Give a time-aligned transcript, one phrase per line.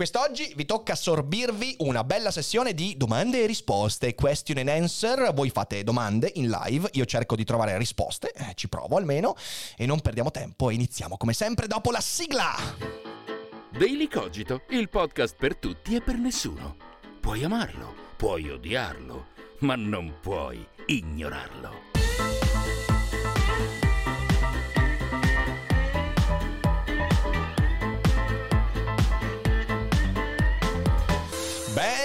[0.00, 5.34] Quest'oggi vi tocca assorbirvi una bella sessione di domande e risposte, question and answer.
[5.34, 9.36] Voi fate domande in live, io cerco di trovare risposte, eh, ci provo almeno,
[9.76, 12.54] e non perdiamo tempo e iniziamo come sempre dopo la sigla.
[13.76, 16.76] Daily Cogito, il podcast per tutti e per nessuno.
[17.20, 19.26] Puoi amarlo, puoi odiarlo,
[19.58, 21.89] ma non puoi ignorarlo.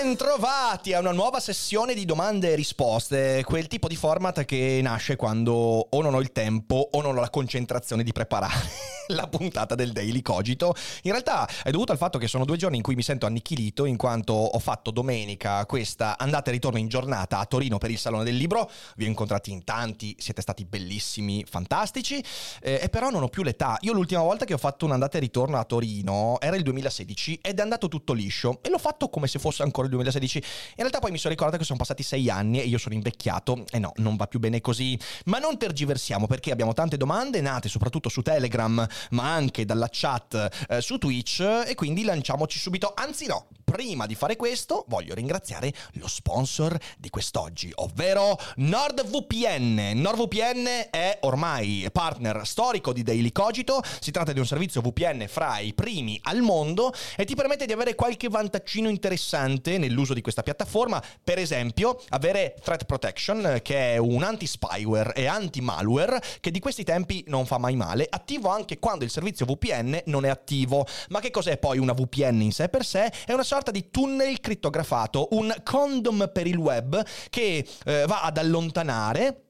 [0.06, 5.16] Bentrovati a una nuova sessione di domande e risposte, quel tipo di format che nasce
[5.16, 5.52] quando
[5.90, 8.70] o non ho il tempo o non ho la concentrazione di preparare
[9.10, 10.76] la puntata del Daily Cogito.
[11.04, 13.86] In realtà è dovuto al fatto che sono due giorni in cui mi sento annichilito,
[13.86, 17.98] in quanto ho fatto domenica questa andata e ritorno in giornata a Torino per il
[17.98, 18.70] Salone del Libro.
[18.98, 22.24] Vi ho incontrati in tanti, siete stati bellissimi, fantastici,
[22.62, 23.78] eh, e però non ho più l'età.
[23.82, 27.58] Io l'ultima volta che ho fatto un'andata e ritorno a Torino era il 2016 ed
[27.58, 30.38] è andato tutto liscio e l'ho fatto come se fosse ancora il 2016.
[30.38, 30.44] In
[30.78, 33.80] realtà poi mi sono ricordato che sono passati sei anni e io sono invecchiato e
[33.80, 34.98] no, non va più bene così.
[35.26, 40.66] Ma non tergiversiamo perché abbiamo tante domande nate soprattutto su Telegram ma anche dalla chat
[40.70, 42.94] eh, su Twitch e quindi lanciamoci subito.
[42.96, 49.92] Anzi no, prima di fare questo voglio ringraziare lo sponsor di quest'oggi, ovvero NordVPN.
[49.96, 55.60] NordVPN è ormai partner storico di Daily Cogito, si tratta di un servizio VPN fra
[55.60, 60.44] i primi al mondo e ti permette di avere qualche vantaggino interessante nell'uso di questa
[60.44, 66.84] piattaforma, per esempio avere Threat Protection che è un anti-spyware e anti-malware che di questi
[66.84, 70.86] tempi non fa mai male, attivo anche quando il servizio VPN non è attivo.
[71.10, 73.12] Ma che cos'è poi una VPN in sé per sé?
[73.26, 78.38] È una sorta di tunnel crittografato, un condom per il web che eh, va ad
[78.38, 79.45] allontanare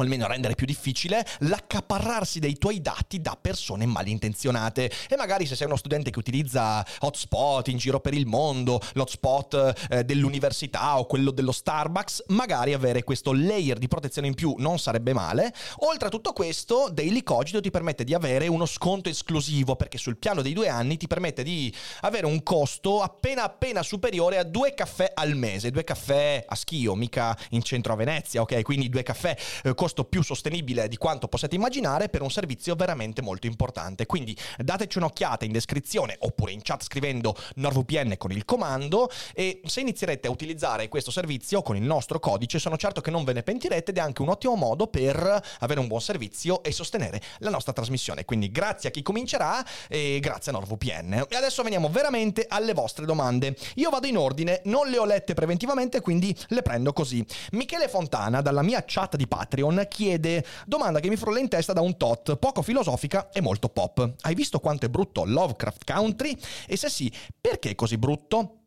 [0.00, 4.90] o almeno rendere più difficile l'accaparrarsi dei tuoi dati da persone malintenzionate.
[5.08, 9.86] E magari se sei uno studente che utilizza hotspot in giro per il mondo, l'hotspot
[9.90, 14.78] eh, dell'università o quello dello Starbucks, magari avere questo layer di protezione in più non
[14.78, 15.52] sarebbe male.
[15.78, 20.16] Oltre a tutto questo, Daily Cogito ti permette di avere uno sconto esclusivo perché sul
[20.16, 24.74] piano dei due anni ti permette di avere un costo appena appena superiore a due
[24.74, 25.70] caffè al mese.
[25.70, 28.62] Due caffè a Schio, mica in centro a Venezia, ok?
[28.62, 33.22] Quindi due caffè eh, costo più sostenibile di quanto possiate immaginare per un servizio veramente
[33.22, 34.06] molto importante.
[34.06, 39.80] Quindi dateci un'occhiata in descrizione oppure in chat scrivendo NordVPN con il comando e se
[39.80, 43.42] inizierete a utilizzare questo servizio con il nostro codice sono certo che non ve ne
[43.42, 47.50] pentirete ed è anche un ottimo modo per avere un buon servizio e sostenere la
[47.50, 48.24] nostra trasmissione.
[48.24, 51.26] Quindi grazie a chi comincerà e grazie a NordVPN.
[51.28, 53.56] E adesso veniamo veramente alle vostre domande.
[53.74, 57.26] Io vado in ordine, non le ho lette preventivamente, quindi le prendo così.
[57.52, 61.80] Michele Fontana dalla mia chat di Patreon chiede domanda che mi frulla in testa da
[61.80, 64.14] un tot, poco filosofica e molto pop.
[64.20, 66.36] Hai visto quanto è brutto Lovecraft Country?
[66.66, 68.59] E se sì, perché è così brutto?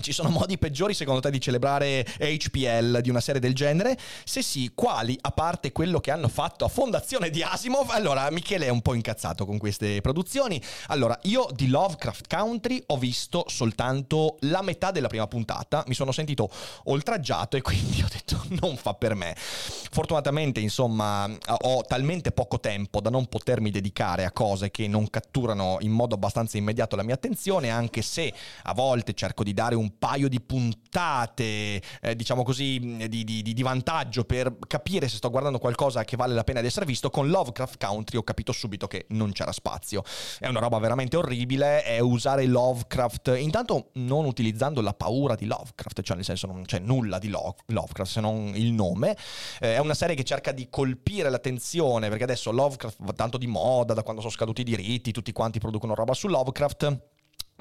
[0.00, 3.96] Ci sono modi peggiori secondo te di celebrare HPL di una serie del genere?
[4.24, 7.90] Se sì, quali, a parte quello che hanno fatto a Fondazione di Asimov?
[7.90, 10.60] Allora, Michele è un po' incazzato con queste produzioni.
[10.88, 16.10] Allora, io di Lovecraft Country ho visto soltanto la metà della prima puntata, mi sono
[16.10, 16.50] sentito
[16.84, 19.36] oltraggiato e quindi ho detto non fa per me.
[19.36, 25.76] Fortunatamente, insomma, ho talmente poco tempo da non potermi dedicare a cose che non catturano
[25.80, 28.32] in modo abbastanza immediato la mia attenzione, anche se
[28.64, 33.42] a volte cerco di dare un un paio di puntate, eh, diciamo così, di, di,
[33.42, 37.10] di, vantaggio per capire se sto guardando qualcosa che vale la pena di essere visto,
[37.10, 40.02] con Lovecraft Country ho capito subito che non c'era spazio.
[40.38, 46.02] È una roba veramente orribile, è usare Lovecraft, intanto non utilizzando la paura di Lovecraft,
[46.02, 49.16] cioè nel senso non c'è nulla di Lovecraft se non il nome.
[49.60, 53.46] Eh, è una serie che cerca di colpire l'attenzione, perché adesso Lovecraft va tanto di
[53.46, 57.10] moda, da quando sono scaduti i diritti, tutti quanti producono roba su Lovecraft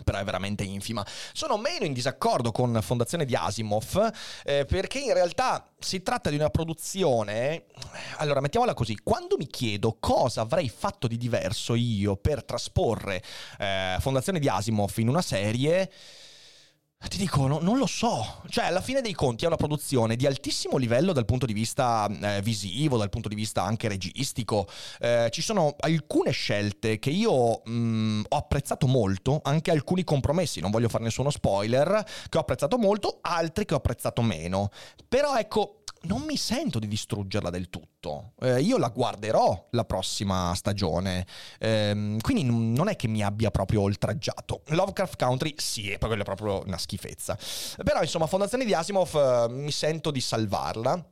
[0.04, 1.06] però è veramente infima.
[1.34, 4.12] Sono meno in disaccordo con Fondazione di Asimov
[4.44, 7.66] eh, perché in realtà si tratta di una produzione...
[8.18, 13.22] Allora, mettiamola così, quando mi chiedo cosa avrei fatto di diverso io per trasporre
[13.58, 15.92] eh, Fondazione di Asimov in una serie
[17.08, 18.42] Ti dico, no, non lo so.
[18.48, 22.08] Cioè, alla fine dei conti è una produzione di altissimo livello dal punto di vista
[22.22, 24.68] eh, visivo, dal punto di vista anche registico.
[25.00, 30.60] Eh, ci sono alcune scelte che io mh, mm, ho apprezzato molto, anche alcuni compromessi,
[30.60, 34.70] non voglio fare nessuno spoiler, che ho apprezzato molto, altri che ho apprezzato meno.
[35.08, 38.34] Però ecco, non mi sento di distruggerla del tutto.
[38.40, 41.26] Eh, io la guarderò la prossima stagione,
[41.60, 44.62] eh, quindi non è che mi abbia proprio oltraggiato.
[44.68, 47.38] Lovecraft Country sì, è quello è proprio una schifezza.
[47.84, 51.06] Però insomma, Fondazione di Asimov eh, mi sento di salvarla.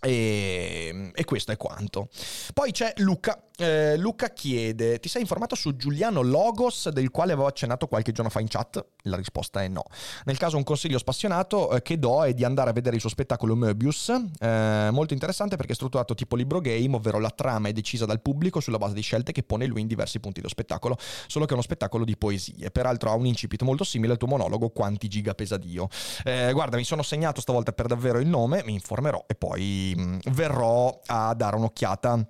[0.00, 2.08] E, e, questo è quanto.
[2.52, 3.42] Poi c'è Luca.
[3.56, 8.30] Eh, Luca chiede: Ti sei informato su Giuliano Logos, del quale avevo accennato qualche giorno
[8.30, 8.84] fa in chat?
[9.02, 9.84] La risposta è no.
[10.24, 13.10] Nel caso, un consiglio spassionato eh, che do è di andare a vedere il suo
[13.10, 14.12] spettacolo Möbius.
[14.40, 18.20] Eh, molto interessante perché è strutturato tipo libro game, ovvero la trama è decisa dal
[18.20, 20.96] pubblico sulla base di scelte che pone lui in diversi punti dello spettacolo,
[21.28, 22.72] solo che è uno spettacolo di poesie.
[22.72, 25.86] Peraltro ha un incipit molto simile al tuo monologo Quanti giga pesa Dio.
[26.24, 30.32] Eh, guarda, mi sono segnato stavolta per davvero il nome, mi informerò e poi mh,
[30.32, 32.28] verrò a dare un'occhiata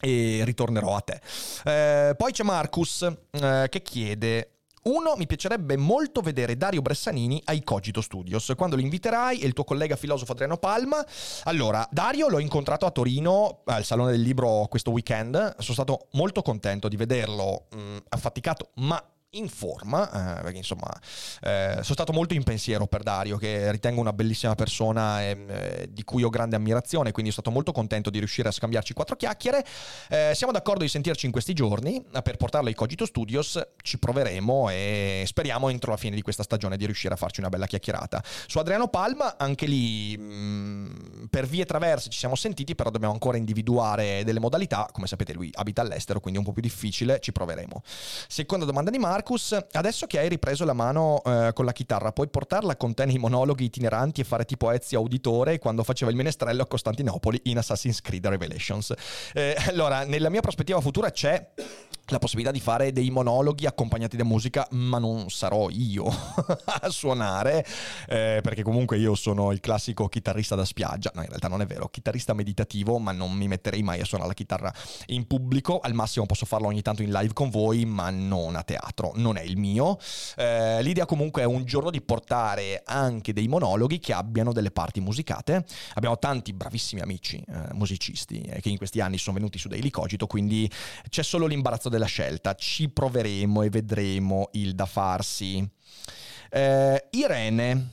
[0.00, 1.20] e ritornerò a te.
[1.64, 4.54] Eh, poi c'è Marcus eh, che chiede
[4.84, 8.52] uno, mi piacerebbe molto vedere Dario Bressanini ai Cogito Studios.
[8.54, 11.02] Quando lo inviterai e il tuo collega filosofo Adriano Palma.
[11.44, 15.56] Allora, Dario l'ho incontrato a Torino al Salone del Libro questo weekend.
[15.58, 19.02] Sono stato molto contento di vederlo mh, affaticato, ma
[19.34, 20.90] in forma, eh, perché insomma
[21.42, 25.88] eh, sono stato molto in pensiero per Dario, che ritengo una bellissima persona e, eh,
[25.90, 29.16] di cui ho grande ammirazione, quindi sono stato molto contento di riuscire a scambiarci quattro
[29.16, 29.64] chiacchiere.
[30.08, 34.68] Eh, siamo d'accordo di sentirci in questi giorni per portarlo ai Cogito Studios, ci proveremo
[34.70, 38.22] e speriamo entro la fine di questa stagione di riuscire a farci una bella chiacchierata.
[38.46, 43.12] Su Adriano Palma, anche lì mh, mm, per vie traverse ci siamo sentiti, però dobbiamo
[43.12, 47.18] ancora individuare delle modalità, come sapete lui abita all'estero, quindi è un po' più difficile,
[47.20, 47.82] ci proveremo.
[48.28, 49.23] Seconda domanda di Marco.
[49.24, 53.06] Marcus, adesso che hai ripreso la mano eh, con la chitarra, puoi portarla con te
[53.06, 57.56] nei monologhi itineranti e fare tipo Ezio auditore quando faceva il menestrello a Costantinopoli in
[57.56, 58.92] Assassin's Creed Revelations.
[59.32, 61.52] Eh, allora, nella mia prospettiva futura c'è
[62.08, 66.04] la possibilità di fare dei monologhi accompagnati da musica, ma non sarò io
[66.82, 67.64] a suonare,
[68.08, 71.66] eh, perché comunque io sono il classico chitarrista da spiaggia, no in realtà non è
[71.66, 74.72] vero, chitarrista meditativo, ma non mi metterei mai a suonare la chitarra
[75.06, 78.62] in pubblico, al massimo posso farlo ogni tanto in live con voi, ma non a
[78.62, 79.98] teatro, non è il mio.
[80.36, 85.00] Eh, l'idea comunque è un giorno di portare anche dei monologhi che abbiano delle parti
[85.00, 85.64] musicate,
[85.94, 89.90] abbiamo tanti bravissimi amici eh, musicisti eh, che in questi anni sono venuti su Daily
[89.90, 90.70] Cogito, quindi
[91.08, 95.66] c'è solo l'imbarazzo della scelta, ci proveremo e vedremo il da farsi.
[96.50, 97.88] Eh, Irene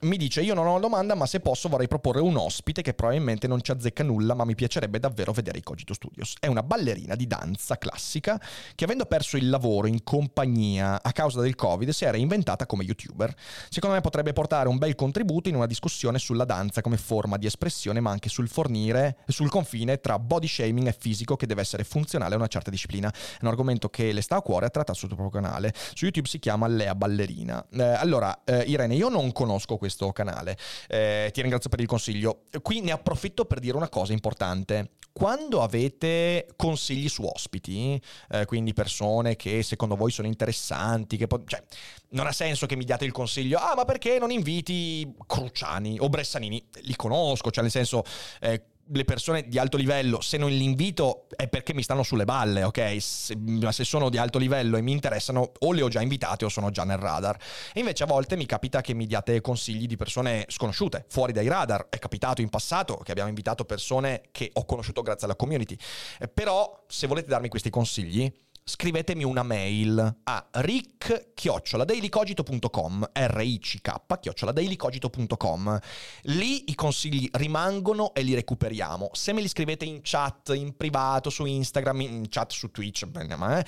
[0.00, 2.94] mi dice io non ho una domanda ma se posso vorrei proporre un ospite che
[2.94, 6.34] probabilmente non ci azzecca nulla ma mi piacerebbe davvero vedere i Cogito Studios.
[6.38, 8.40] È una ballerina di danza classica
[8.74, 12.84] che avendo perso il lavoro in compagnia a causa del covid si era inventata come
[12.84, 13.34] youtuber.
[13.68, 17.46] Secondo me potrebbe portare un bel contributo in una discussione sulla danza come forma di
[17.46, 21.84] espressione ma anche sul fornire, sul confine tra body shaming e fisico che deve essere
[21.84, 23.10] funzionale a una certa disciplina.
[23.10, 25.72] È un argomento che le sta a cuore e ha trattato sul proprio canale.
[25.94, 27.64] Su YouTube si chiama Lea Ballerina.
[27.72, 30.56] Eh, allora eh, Irene io non conosco questo questo canale.
[30.88, 32.42] Eh, ti ringrazio per il consiglio.
[32.62, 34.90] Qui ne approfitto per dire una cosa importante.
[35.12, 38.00] Quando avete consigli su ospiti,
[38.30, 41.62] eh, quindi persone che secondo voi sono interessanti, che po- cioè,
[42.10, 46.10] non ha senso che mi diate il consiglio, ah ma perché non inviti Cruciani o
[46.10, 46.62] Bressanini?
[46.82, 48.04] Li conosco, cioè nel senso...
[48.40, 52.24] Eh, le persone di alto livello, se non li invito è perché mi stanno sulle
[52.24, 52.96] balle, ok?
[53.00, 53.36] Se,
[53.70, 56.70] se, sono di alto livello e mi interessano, o le ho già invitate o sono
[56.70, 57.36] già nel radar.
[57.72, 61.48] E invece a volte mi capita che mi diate consigli di persone sconosciute, fuori dai
[61.48, 61.88] radar.
[61.88, 65.76] È capitato in passato che abbiamo invitato persone che ho conosciuto grazie alla community.
[66.18, 68.32] Eh, però, se volete darmi questi consigli,
[68.68, 75.78] scrivetemi una mail a rick-dailycogito.com r-i-c-k dailycogito.com
[76.22, 79.10] lì i consigli rimangono e li recuperiamo.
[79.12, 83.64] Se me li scrivete in chat, in privato, su Instagram, in chat su Twitch eh,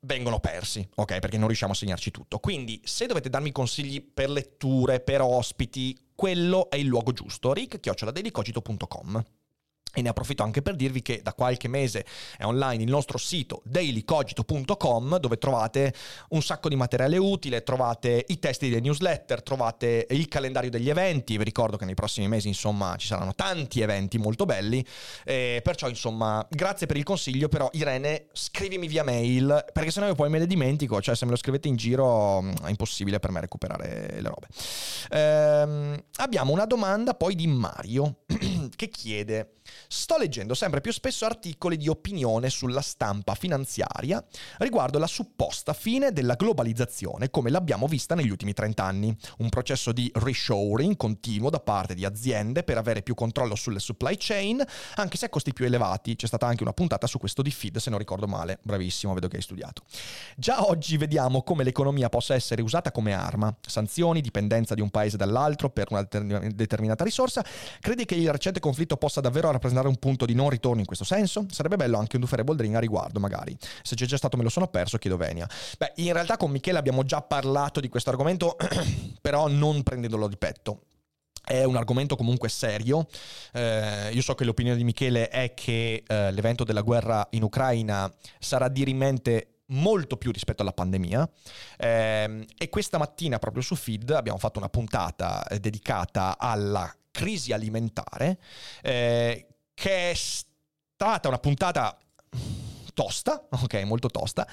[0.00, 1.18] vengono persi, ok?
[1.18, 2.38] Perché non riusciamo a segnarci tutto.
[2.38, 7.54] Quindi se dovete darmi consigli per letture, per ospiti quello è il luogo giusto.
[7.54, 9.24] rick-dailycogito.com
[9.94, 12.04] e ne approfitto anche per dirvi che da qualche mese
[12.36, 15.92] è online il nostro sito dailycogito.com dove trovate
[16.30, 21.36] un sacco di materiale utile, trovate i testi delle newsletter, trovate il calendario degli eventi,
[21.36, 24.84] vi ricordo che nei prossimi mesi insomma ci saranno tanti eventi molto belli,
[25.24, 30.14] e perciò insomma grazie per il consiglio, però Irene scrivimi via mail perché sennò io
[30.14, 33.30] poi me le dimentico, cioè se me lo scrivete in giro mm, è impossibile per
[33.30, 34.46] me recuperare le robe.
[35.10, 38.20] Ehm, abbiamo una domanda poi di Mario
[38.76, 44.22] che chiede sto leggendo sempre più spesso articoli di opinione sulla stampa finanziaria
[44.58, 49.92] riguardo la supposta fine della globalizzazione come l'abbiamo vista negli ultimi 30 anni, un processo
[49.92, 54.62] di reshoring continuo da parte di aziende per avere più controllo sulle supply chain,
[54.96, 56.16] anche se a costi più elevati.
[56.16, 58.58] C'è stata anche una puntata su questo di feed, se non ricordo male.
[58.62, 59.82] Bravissimo, vedo che hai studiato.
[60.36, 63.54] Già oggi vediamo come l'economia possa essere usata come arma.
[63.60, 67.44] Sanzioni, dipendenza di un paese dall'altro per una determinata risorsa.
[67.80, 71.04] Credi che il recente conflitto possa davvero rappresentare un punto di non ritorno in questo
[71.04, 71.46] senso?
[71.50, 73.56] Sarebbe bello anche un Dufere Boldrin a riguardo, magari.
[73.82, 75.48] Se c'è già stato me lo sono perso, chiedo venia.
[75.78, 78.56] Beh, in realtà con Michele abbiamo già parlato di questo argomento,
[79.22, 80.82] però non prendendolo di petto.
[81.44, 83.06] È un argomento comunque serio.
[83.52, 88.12] Eh, io so che l'opinione di Michele è che eh, l'evento della guerra in Ucraina
[88.38, 91.26] sarà dirimente molto più rispetto alla pandemia
[91.78, 97.52] eh, e questa mattina proprio su Feed abbiamo fatto una puntata eh, dedicata alla crisi
[97.52, 98.38] alimentare
[98.82, 101.96] eh, che è stata una puntata
[102.94, 104.46] tosta, ok, molto tosta,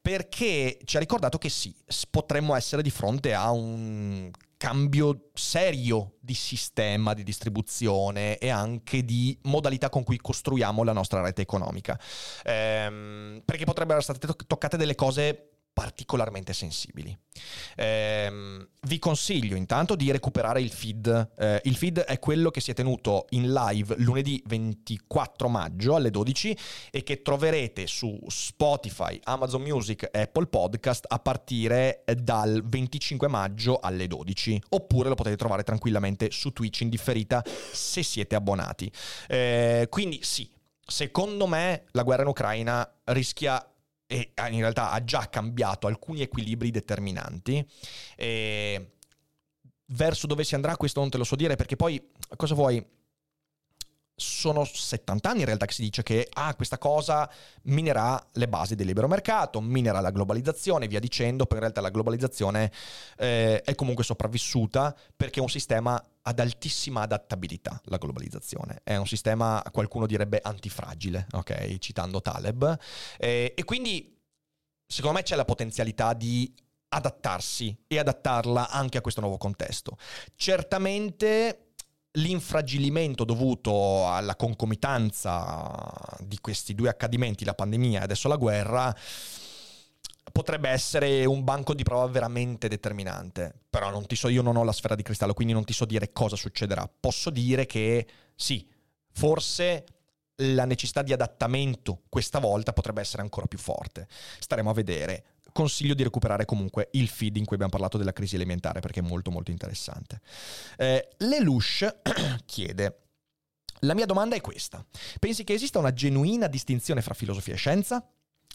[0.00, 1.74] perché ci ha ricordato che sì,
[2.08, 9.36] potremmo essere di fronte a un cambio serio di sistema di distribuzione e anche di
[9.44, 11.98] modalità con cui costruiamo la nostra rete economica.
[12.44, 17.16] Ehm, perché potrebbero essere state toccate delle cose particolarmente sensibili.
[17.76, 21.32] Eh, vi consiglio intanto di recuperare il feed.
[21.38, 26.10] Eh, il feed è quello che si è tenuto in live lunedì 24 maggio alle
[26.10, 26.56] 12
[26.90, 33.78] e che troverete su Spotify, Amazon Music e Apple Podcast a partire dal 25 maggio
[33.78, 34.62] alle 12.
[34.70, 38.90] Oppure lo potete trovare tranquillamente su Twitch in differita se siete abbonati.
[39.28, 40.50] Eh, quindi sì,
[40.84, 43.64] secondo me la guerra in Ucraina rischia
[44.12, 47.64] e in realtà ha già cambiato alcuni equilibri determinanti.
[48.16, 48.94] E
[49.92, 52.84] verso dove si andrà questo non te lo so dire perché poi cosa vuoi?
[54.20, 57.30] Sono 70 anni in realtà che si dice che ah, questa cosa
[57.62, 61.88] minerà le basi del libero mercato, minerà la globalizzazione, via dicendo, poi in realtà la
[61.88, 62.70] globalizzazione
[63.16, 68.80] eh, è comunque sopravvissuta perché è un sistema ad altissima adattabilità la globalizzazione.
[68.84, 71.78] È un sistema, qualcuno direbbe, antifragile, ok?
[71.78, 72.78] Citando Taleb.
[73.18, 74.18] Eh, e quindi,
[74.86, 76.52] secondo me, c'è la potenzialità di
[76.92, 79.96] adattarsi e adattarla anche a questo nuovo contesto.
[80.34, 81.69] Certamente
[82.12, 88.94] l'infragilimento dovuto alla concomitanza di questi due accadimenti, la pandemia e adesso la guerra,
[90.32, 93.54] potrebbe essere un banco di prova veramente determinante.
[93.68, 96.12] Però non so, io non ho la sfera di cristallo, quindi non ti so dire
[96.12, 96.88] cosa succederà.
[96.88, 98.68] Posso dire che sì,
[99.12, 99.84] forse
[100.42, 104.08] la necessità di adattamento questa volta potrebbe essere ancora più forte.
[104.38, 105.24] Staremo a vedere.
[105.52, 109.02] Consiglio di recuperare comunque il feed in cui abbiamo parlato della crisi alimentare perché è
[109.02, 110.20] molto molto interessante.
[110.76, 111.96] Eh, Lelouch
[112.46, 113.00] chiede
[113.80, 114.84] la mia domanda è questa.
[115.18, 118.06] Pensi che esista una genuina distinzione fra filosofia e scienza?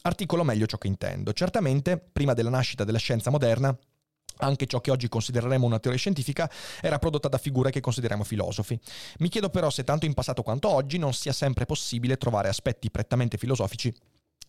[0.03, 1.33] Articolo meglio ciò che intendo.
[1.33, 3.75] Certamente, prima della nascita della scienza moderna,
[4.37, 6.49] anche ciò che oggi considereremo una teoria scientifica
[6.79, 8.79] era prodotta da figure che consideriamo filosofi.
[9.19, 12.91] Mi chiedo però se tanto in passato quanto oggi non sia sempre possibile trovare aspetti
[12.91, 13.91] prettamente filosofici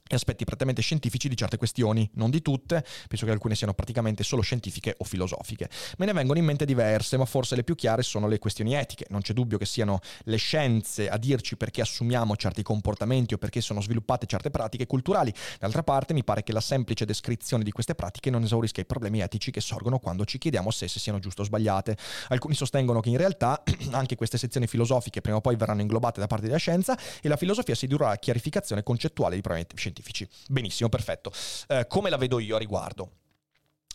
[0.08, 4.22] e aspetti prettamente scientifici di certe questioni, non di tutte, penso che alcune siano praticamente
[4.22, 5.68] solo scientifiche o filosofiche.
[5.98, 9.06] Me ne vengono in mente diverse, ma forse le più chiare sono le questioni etiche.
[9.08, 13.60] Non c'è dubbio che siano le scienze a dirci perché assumiamo certi comportamenti o perché
[13.60, 15.32] sono sviluppate certe pratiche culturali.
[15.58, 19.20] D'altra parte, mi pare che la semplice descrizione di queste pratiche non esaurisca i problemi
[19.20, 21.96] etici che sorgono quando ci chiediamo se esse siano giuste o sbagliate.
[22.28, 26.28] Alcuni sostengono che in realtà anche queste sezioni filosofiche prima o poi verranno inglobate da
[26.28, 30.28] parte della scienza e la filosofia si durerà a chiarificazione concettuale di problemi scientifici scientifici.
[30.48, 31.32] Benissimo, perfetto.
[31.68, 33.10] Eh, come la vedo io a riguardo?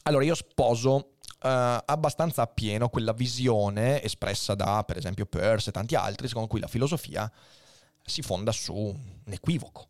[0.03, 1.09] Allora, io sposo
[1.41, 6.59] Uh, abbastanza appieno quella visione espressa da, per esempio, Peirce e tanti altri, secondo cui
[6.59, 7.31] la filosofia
[8.05, 9.89] si fonda su un equivoco.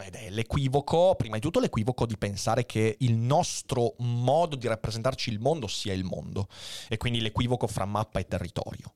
[0.00, 5.28] Ed è l'equivoco, prima di tutto l'equivoco di pensare che il nostro modo di rappresentarci
[5.28, 6.48] il mondo sia il mondo,
[6.88, 8.94] e quindi l'equivoco fra mappa e territorio.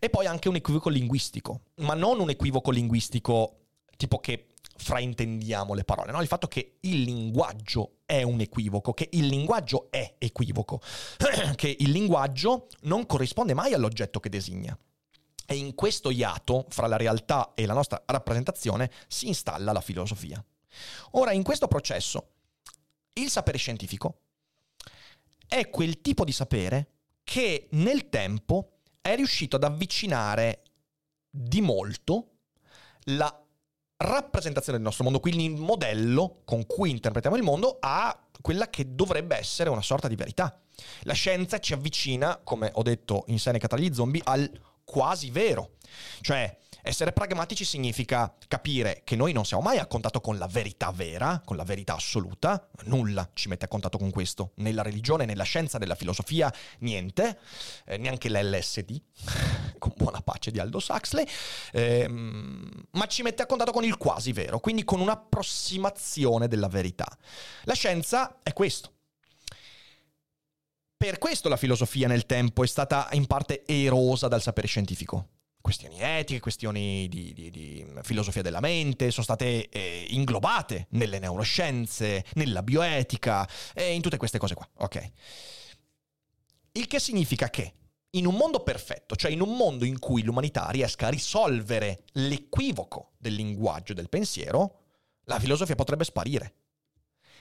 [0.00, 3.58] E poi anche un equivoco linguistico, ma non un equivoco linguistico
[3.98, 6.20] tipo che fraintendiamo le parole, no?
[6.20, 10.80] il fatto che il linguaggio è un equivoco, che il linguaggio è equivoco,
[11.56, 14.76] che il linguaggio non corrisponde mai all'oggetto che designa.
[15.48, 20.44] E in questo iato, fra la realtà e la nostra rappresentazione, si installa la filosofia.
[21.12, 22.32] Ora, in questo processo,
[23.14, 24.20] il sapere scientifico
[25.46, 26.90] è quel tipo di sapere
[27.22, 30.62] che nel tempo è riuscito ad avvicinare
[31.30, 32.38] di molto
[33.10, 33.45] la
[33.98, 38.94] rappresentazione del nostro mondo, quindi il modello con cui interpretiamo il mondo, a quella che
[38.94, 40.60] dovrebbe essere una sorta di verità.
[41.02, 44.50] La scienza ci avvicina, come ho detto in Seneca tra gli zombie, al
[44.84, 45.72] quasi vero.
[46.20, 50.92] Cioè, Essere pragmatici significa capire che noi non siamo mai a contatto con la verità
[50.92, 55.42] vera, con la verità assoluta, nulla ci mette a contatto con questo, nella religione, nella
[55.42, 57.40] scienza, nella filosofia, niente,
[57.86, 59.00] eh, neanche l'LSD,
[59.78, 61.26] con buona pace di Aldo Huxley,
[61.72, 67.08] ehm, ma ci mette a contatto con il quasi vero, quindi con un'approssimazione della verità.
[67.64, 68.92] La scienza è questo.
[70.96, 75.30] Per questo la filosofia nel tempo è stata in parte erosa dal sapere scientifico
[75.66, 82.24] questioni etiche, questioni di, di, di, filosofia della mente, sono state eh, inglobate nelle neuroscienze,
[82.34, 84.68] nella bioetica e in tutte queste cose qua.
[84.76, 85.10] Ok.
[86.70, 87.74] Il che significa che
[88.10, 93.14] in un mondo perfetto, cioè in un mondo in cui l'umanità riesca a risolvere l'equivoco
[93.18, 94.82] del linguaggio del pensiero,
[95.24, 96.54] la filosofia potrebbe sparire.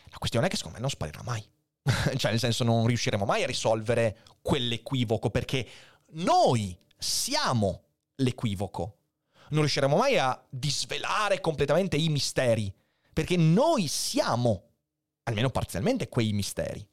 [0.06, 1.48] La questione è che secondo me non sparirà mai.
[2.18, 5.68] cioè nel senso non riusciremo mai a risolvere quell'equivoco perché
[6.14, 7.85] noi siamo
[8.18, 8.98] l'equivoco.
[9.50, 12.74] Non riusciremo mai a disvelare completamente i misteri,
[13.14, 14.70] perché noi siamo,
[15.24, 16.86] almeno parzialmente, quei misteri.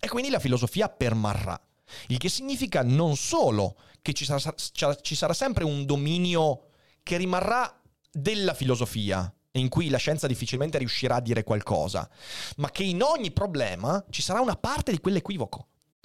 [0.00, 1.60] E quindi la filosofia permarrà.
[2.08, 4.54] Il che significa non solo che ci sarà,
[5.00, 6.68] ci sarà sempre un dominio
[7.02, 12.08] che rimarrà della filosofia, in cui la scienza difficilmente riuscirà a dire qualcosa,
[12.56, 15.68] ma che in ogni problema ci sarà una parte di quell'equivoco.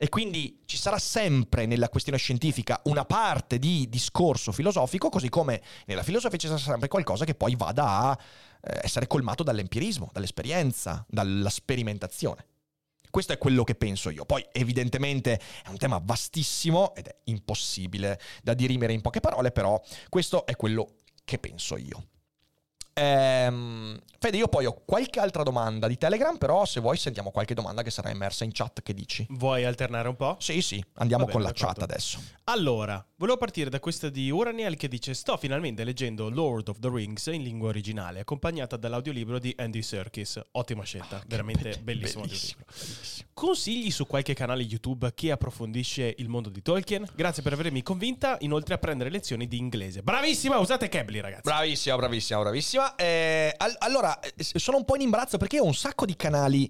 [0.00, 5.60] E quindi ci sarà sempre nella questione scientifica una parte di discorso filosofico, così come
[5.86, 8.18] nella filosofia ci sarà sempre qualcosa che poi vada a
[8.62, 12.46] eh, essere colmato dall'empirismo, dall'esperienza, dalla sperimentazione.
[13.10, 14.24] Questo è quello che penso io.
[14.24, 19.82] Poi evidentemente è un tema vastissimo ed è impossibile da dirimere in poche parole, però
[20.08, 22.06] questo è quello che penso io.
[22.98, 27.54] Ehm, Fede, io poi ho qualche altra domanda di Telegram, però se vuoi sentiamo qualche
[27.54, 29.24] domanda che sarà immersa in chat, che dici?
[29.30, 30.36] Vuoi alternare un po'?
[30.40, 31.80] Sì, sì, andiamo bene, con la d'accordo.
[31.80, 32.20] chat adesso.
[32.44, 36.90] Allora, volevo partire da questa di Uraniel che dice sto finalmente leggendo Lord of the
[36.90, 40.40] Rings in lingua originale, accompagnata dall'audiolibro di Andy Serkis.
[40.50, 43.17] Ottima scelta, veramente bellissimo, bellissimo, audiolibro.
[43.38, 47.06] Consigli su qualche canale YouTube che approfondisce il mondo di Tolkien?
[47.14, 50.02] Grazie per avermi convinta, inoltre a prendere lezioni di inglese.
[50.02, 51.42] Bravissima, usate Kebli ragazzi.
[51.44, 52.96] Bravissima, bravissima, bravissima.
[52.96, 56.68] Eh, al- allora, eh, sono un po' in imbarazzo perché ho un sacco di canali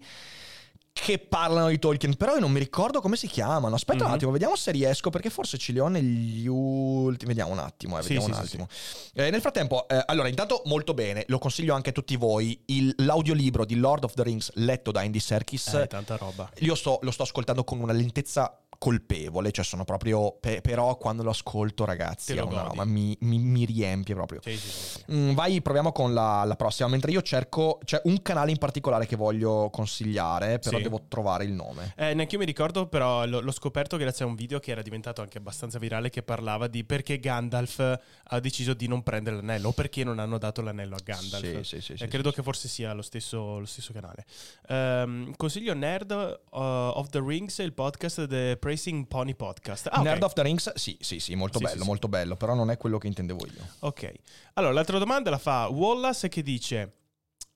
[1.00, 3.74] che parlano di Tolkien, però io non mi ricordo come si chiamano.
[3.74, 4.16] Aspetta un Mhm.
[4.16, 7.28] attimo, vediamo se riesco, perché forse ce li ho negli ultimi.
[7.28, 8.68] Vediamo un attimo, eh, Sì, vediamo sì, un sì, attimo.
[9.14, 12.94] Eh, nel frattempo, eh, allora, intanto molto bene, lo consiglio anche a tutti voi, il-
[12.98, 15.68] l'audiolibro di Lord of the Rings letto da Andy Serkis.
[15.74, 16.50] Eh, tanta roba.
[16.58, 20.36] Io sto- lo sto ascoltando con una lentezza colpevole, cioè sono proprio...
[20.38, 24.40] pe- però quando lo ascolto, ragazzi, lo una roba, mi, mi- mi riempie proprio.
[24.42, 25.04] Sì, sì, sì.
[25.12, 26.88] Mm, vai, proviamo con la, la prossima.
[26.88, 31.52] Mentre io cerco, c'è un canale in particolare che voglio consigliare, però devo trovare il
[31.52, 31.92] nome.
[31.96, 34.82] Eh, neanche io mi ricordo, però l'ho, l'ho scoperto grazie a un video che era
[34.82, 39.68] diventato anche abbastanza virale che parlava di perché Gandalf ha deciso di non prendere l'anello
[39.68, 41.60] o perché non hanno dato l'anello a Gandalf.
[41.62, 44.24] Sì, sì, sì, Eh, credo che forse sia lo stesso, lo stesso canale.
[44.68, 49.86] Ehm, consiglio Nerd uh, of the Rings, il podcast The Praising Pony Podcast.
[49.90, 50.04] Ah, ok.
[50.04, 51.88] Nerd of the Rings, sì, sì, sì, molto Sì, bello, sì, sì.
[51.88, 53.66] molto bello, però non è quello che intendevo io.
[53.78, 54.12] Ok.
[54.54, 56.92] Allora, l'altra domanda la fa Wallace che dice: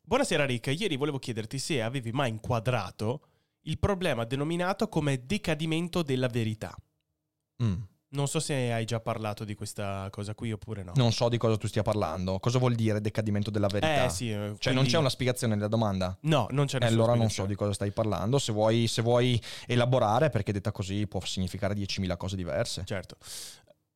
[0.00, 3.26] Buonasera Rick, ieri volevo chiederti se avevi mai inquadrato
[3.64, 6.74] il problema denominato come decadimento della verità.
[7.62, 7.82] Mm.
[8.12, 10.92] Non so se hai già parlato di questa cosa qui oppure no.
[10.96, 12.38] Non so di cosa tu stia parlando.
[12.40, 14.04] Cosa vuol dire decadimento della verità?
[14.04, 14.30] Eh sì.
[14.30, 16.16] eh, Cioè, non quindi- c'è una spiegazione nella domanda?
[16.22, 18.38] No, non c'è E nessuna allora non so di cosa stai parlando.
[18.38, 22.82] Se vuoi, se vuoi elaborare, perché detta così può significare 10.000 cose diverse.
[22.84, 23.16] Certo.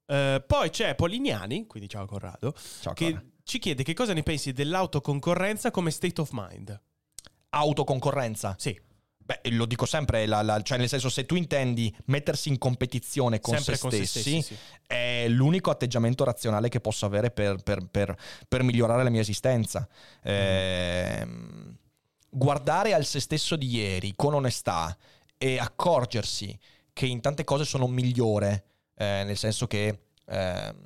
[0.06, 3.24] Eh, poi c'è Polignani, quindi ciao Corrado, Ciao, che cara.
[3.42, 6.80] ci chiede che cosa ne pensi dell'autoconcorrenza come state of mind.
[7.50, 8.54] Autoconcorrenza.
[8.58, 8.78] Sì,
[9.26, 13.40] Beh, lo dico sempre, la- la- cioè nel senso se tu intendi mettersi in competizione
[13.40, 14.42] con, sempre se, con stessi, se stessi.
[14.42, 14.56] sì.
[14.86, 19.88] è l'unico atteggiamento razionale che posso avere per, per- per- per migliorare la mia esistenza.
[20.22, 21.76] Ehm,
[22.30, 24.96] guardare al se stesso di ieri con onestà
[25.38, 26.56] e accorgersi
[26.92, 30.76] che in tante cose sono migliore, eh, nel senso che, ehm,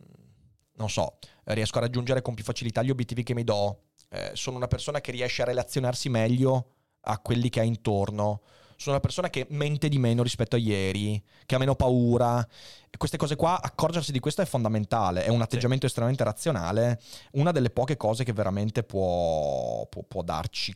[0.76, 4.57] non so, riesco a raggiungere con più facilità gli obiettivi che mi do, eh, sono
[4.57, 8.43] una persona che riesce a relazionarsi meglio a quelli che ha intorno,
[8.77, 12.47] sono una persona che mente di meno rispetto a ieri, che ha meno paura.
[12.89, 16.99] E queste cose qua, accorgersi di questo è fondamentale, è un atteggiamento estremamente razionale,
[17.33, 20.75] una delle poche cose che veramente può, può, può darci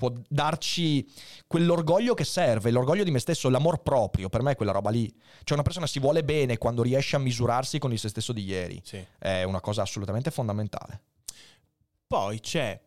[0.00, 1.06] può darci
[1.46, 5.06] quell'orgoglio che serve, l'orgoglio di me stesso, l'amor proprio, per me è quella roba lì.
[5.44, 8.42] Cioè una persona si vuole bene quando riesce a misurarsi con il se stesso di
[8.44, 8.80] ieri.
[8.82, 9.04] Sì.
[9.18, 11.02] È una cosa assolutamente fondamentale.
[12.06, 12.80] Poi c'è,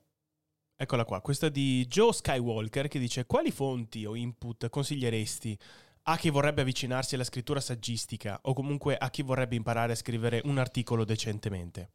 [0.75, 5.57] eccola qua, questa di Joe Skywalker che dice quali fonti o input consiglieresti
[6.03, 10.41] a chi vorrebbe avvicinarsi alla scrittura saggistica o comunque a chi vorrebbe imparare a scrivere
[10.45, 11.91] un articolo decentemente?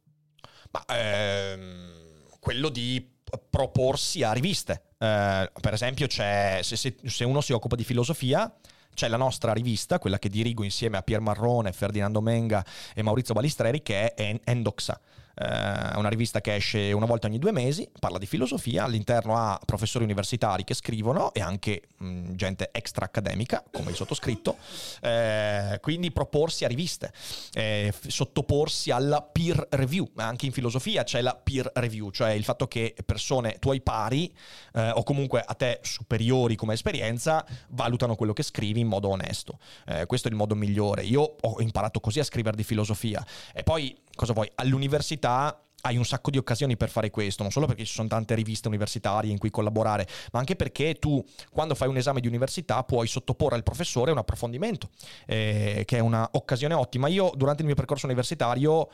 [0.71, 3.17] Ma ehm, quello di
[3.49, 4.93] proporsi a riviste.
[4.97, 8.51] Eh, per esempio, se, se, se, uno si occupa di filosofia,
[8.93, 12.65] c'è la nostra rivista, quella che dirigo insieme a Pier Marrone, Ferdinando Menga
[12.95, 14.99] e Maurizio Balistreri, che è Endoxa
[15.39, 19.59] eh, una rivista che esce una volta ogni due mesi, parla di filosofia, all'interno ha
[19.65, 24.57] professori universitari che scrivono e anche mh, gente extra accademica, come il sottoscritto,
[25.01, 27.11] eh, quindi proporsi a riviste,
[27.53, 32.67] eh, sottoporsi alla peer review, anche in filosofia c'è la peer review, cioè il fatto
[32.67, 34.33] che persone tuoi pari
[34.73, 39.59] eh, o comunque a te superiori come esperienza valutano quello che scrivi in modo onesto.
[39.85, 41.03] Eh, questo è il modo migliore.
[41.03, 44.51] Io ho imparato così a scrivere di filosofia e poi cosa vuoi?
[44.55, 48.35] All'università hai un sacco di occasioni per fare questo, non solo perché ci sono tante
[48.35, 52.83] riviste universitarie in cui collaborare, ma anche perché tu quando fai un esame di università
[52.83, 54.89] puoi sottoporre al professore un approfondimento,
[55.25, 57.07] eh, che è un'occasione ottima.
[57.07, 58.89] Io durante il mio percorso universitario,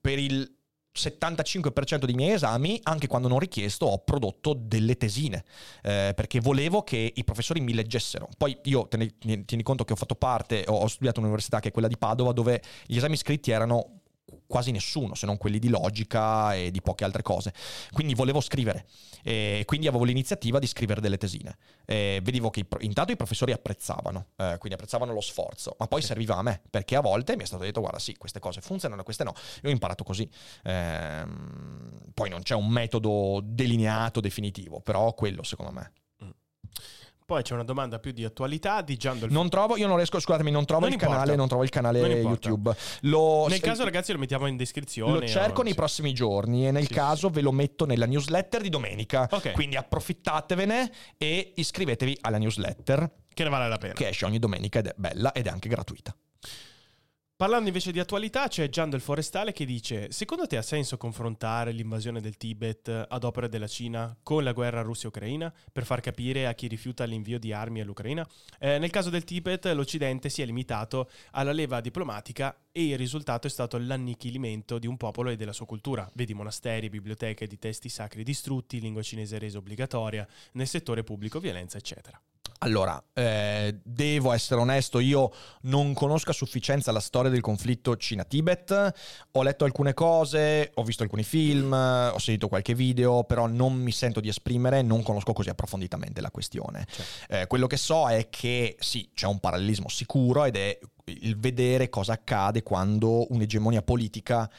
[0.00, 0.50] per il
[0.98, 5.44] 75% dei miei esami, anche quando non richiesto, ho prodotto delle tesine,
[5.82, 8.28] eh, perché volevo che i professori mi leggessero.
[8.36, 11.96] Poi io, tieni, conto che ho fatto parte, ho studiato un'università che è quella di
[11.96, 13.97] Padova, dove gli esami scritti erano
[14.46, 17.52] quasi nessuno, se non quelli di logica e di poche altre cose.
[17.92, 18.86] Quindi volevo scrivere
[19.22, 21.56] e quindi avevo l'iniziativa di scrivere delle tesine.
[21.84, 26.36] E vedevo che intanto i professori apprezzavano, eh, quindi apprezzavano lo sforzo, ma poi serviva
[26.36, 29.24] a me, perché a volte mi è stato detto guarda sì, queste cose funzionano, queste
[29.24, 29.34] no.
[29.62, 30.28] Io ho imparato così.
[30.64, 35.92] Ehm, poi non c'è un metodo delineato, definitivo, però quello secondo me.
[37.28, 39.38] Poi c'è una domanda più di attualità di Gian Dolfino.
[39.38, 41.14] Non trovo, io non riesco, scusatemi, non trovo, Non il, importa.
[41.18, 41.98] canale, non trovo il canale.
[41.98, 42.74] YouTube.
[43.02, 45.12] Lo, Nel se- caso, ragazzi, lo mettiamo in descrizione.
[45.20, 45.76] lo cerco o- nei sì.
[45.78, 49.28] prossimi giorni e nel Sì, caso ve lo metto nella newsletter di domenica.
[49.30, 49.52] Ok.
[49.52, 53.92] Quindi approfittatevene e iscrivetevi alla newsletter Che ne vale la pena.
[53.92, 56.16] che esce ogni domenica ed è bella ed è anche gratuita.
[57.38, 61.70] Parlando invece di attualità, c'è Gian del Forestale che dice: Secondo te ha senso confrontare
[61.70, 66.54] l'invasione del Tibet ad opera della Cina con la guerra Russia-Ucraina per far capire a
[66.54, 68.28] chi rifiuta l'invio di armi all'Ucraina?
[68.58, 73.46] Eh, nel caso del Tibet, l'Occidente si è limitato alla leva diplomatica e il risultato
[73.46, 76.10] è stato l'annichilimento di un popolo e della sua cultura.
[76.14, 81.78] Vedi monasteri, biblioteche di testi sacri distrutti, lingua cinese resa obbligatoria, nel settore pubblico violenza,
[81.78, 82.20] eccetera.
[82.60, 85.30] Allora, eh, devo essere onesto, io
[85.62, 88.92] non conosco a sufficienza la storia del conflitto Cina-Tibet,
[89.30, 93.92] ho letto alcune cose, ho visto alcuni film, ho sentito qualche video, però non mi
[93.92, 96.84] sento di esprimere, non conosco così approfonditamente la questione.
[97.28, 101.88] Eh, quello che so è che sì, c'è un parallelismo sicuro ed è il vedere
[101.88, 104.50] cosa accade quando un'egemonia politica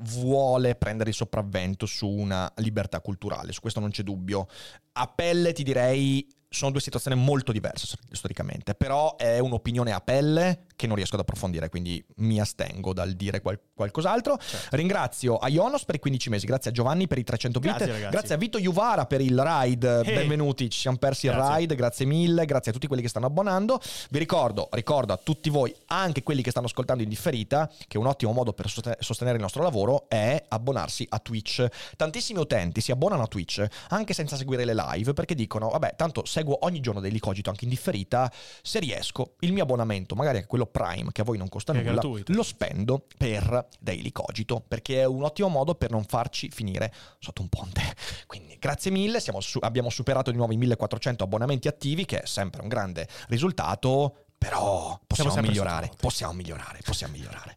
[0.00, 4.46] vuole prendere il sopravvento su una libertà culturale, su questo non c'è dubbio.
[4.92, 10.00] A pelle ti direi sono due situazioni molto diverse stor- storicamente, però è un'opinione a
[10.00, 14.38] pelle che non riesco ad approfondire, quindi mi astengo dal dire qual- qualcos'altro.
[14.70, 18.08] Ringrazio a Ionos per i 15 mesi, grazie a Giovanni per i 300 bit, Grazie,
[18.10, 20.14] grazie a Vito Juvara per il ride, Eh.
[20.14, 21.56] benvenuti, ci siamo persi il Grazie.
[21.56, 23.80] ride, grazie mille, grazie a tutti quelli che stanno abbonando.
[24.10, 28.06] Vi ricordo, ricordo a tutti voi, anche quelli che stanno ascoltando in differita, che un
[28.06, 31.66] ottimo modo per soste- sostenere il nostro lavoro è abbonarsi a Twitch.
[31.96, 36.24] Tantissimi utenti si abbonano a Twitch anche senza seguire le live perché dicono, vabbè, tanto
[36.26, 38.30] seguo ogni giorno Daily Cogito anche in differita,
[38.62, 41.82] se riesco, il mio abbonamento, magari anche quello Prime, che a voi non costa Che
[41.82, 46.92] nulla, lo spendo per Daily Cogito, perché è un ottimo modo per non farci finire
[47.18, 47.82] sotto un ponte.
[48.26, 52.26] Quindi grazie mille, siamo su- abbiamo superato di nuovo i 1400 abbonamenti attivi, che è
[52.26, 54.20] sempre un grande risultato.
[54.38, 55.96] Però possiamo migliorare, sotto ponte.
[56.02, 57.56] possiamo migliorare, possiamo migliorare.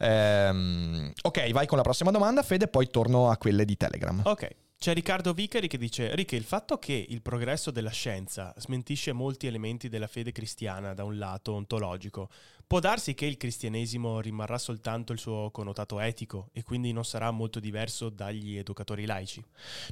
[0.00, 4.20] Ehm, ok, vai con la prossima domanda, Fede, poi torno a quelle di Telegram.
[4.24, 4.48] Ok.
[4.80, 9.48] C'è Riccardo Vicari che dice: Rick, il fatto che il progresso della scienza smentisce molti
[9.48, 12.30] elementi della fede cristiana da un lato ontologico,
[12.64, 17.32] può darsi che il cristianesimo rimarrà soltanto il suo connotato etico e quindi non sarà
[17.32, 19.44] molto diverso dagli educatori laici?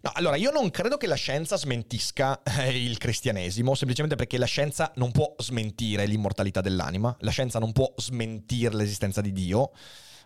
[0.02, 4.46] No, allora io non credo che la scienza smentisca eh, il cristianesimo, semplicemente perché la
[4.46, 9.72] scienza non può smentire l'immortalità dell'anima, la scienza non può smentire l'esistenza di Dio.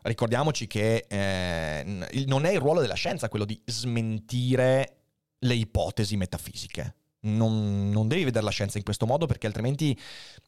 [0.02, 1.84] Ricordiamoci che eh,
[2.26, 4.96] non è il ruolo della scienza quello di smentire
[5.38, 6.94] le ipotesi metafisiche.
[7.22, 9.98] Non, non, devi vedere la scienza in questo modo perché altrimenti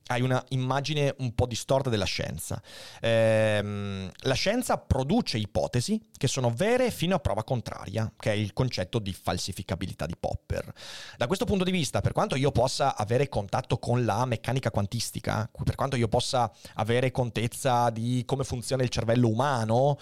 [0.06, 2.62] hai una immagine un po' distorta della scienza.
[3.02, 8.54] Ehm, la scienza produce ipotesi che sono vere fino a prova contraria, che è il
[8.54, 10.72] concetto di falsificabilità di Popper.
[11.18, 15.50] Da questo punto di vista, per quanto io possa avere contatto con la meccanica quantistica,
[15.64, 19.98] per quanto io possa avere contezza di come funziona il cervello umano,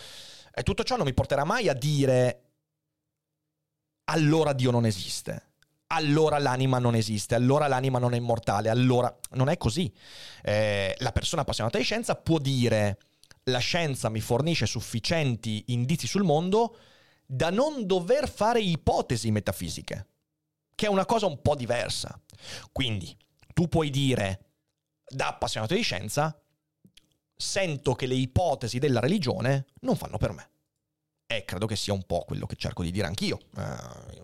[0.54, 2.42] eh, tutto ciò non mi porterà mai a dire
[4.04, 5.49] allora Dio non esiste
[5.92, 9.92] allora l'anima non esiste, allora l'anima non è immortale, allora non è così.
[10.42, 12.98] Eh, la persona appassionata di scienza può dire
[13.44, 16.76] la scienza mi fornisce sufficienti indizi sul mondo
[17.26, 20.08] da non dover fare ipotesi metafisiche,
[20.74, 22.20] che è una cosa un po' diversa.
[22.72, 23.16] Quindi
[23.52, 24.46] tu puoi dire
[25.06, 26.40] da appassionato di scienza
[27.36, 30.50] sento che le ipotesi della religione non fanno per me.
[31.26, 33.38] E credo che sia un po' quello che cerco di dire anch'io.
[33.56, 34.20] Eh,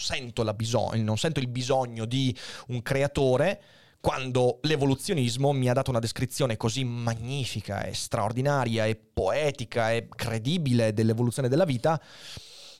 [0.00, 2.36] sento, bisogno, non sento il bisogno di
[2.68, 3.62] un creatore
[4.00, 10.94] quando l'evoluzionismo mi ha dato una descrizione così magnifica e straordinaria e poetica e credibile
[10.94, 12.00] dell'evoluzione della vita,